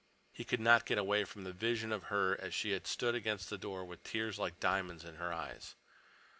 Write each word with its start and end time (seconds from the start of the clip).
He 0.31 0.43
could 0.43 0.59
not 0.59 0.87
get 0.87 0.97
away 0.97 1.25
from 1.25 1.43
the 1.43 1.53
vision 1.53 1.91
of 1.91 2.05
her 2.05 2.35
as 2.41 2.55
she 2.55 2.71
had 2.71 2.87
stood 2.87 3.13
against 3.13 3.51
the 3.51 3.57
door 3.59 3.85
with 3.85 4.03
tears 4.03 4.39
like 4.39 4.59
diamonds 4.59 5.05
on 5.05 5.17
her 5.17 5.29
cheeks. 5.53 5.75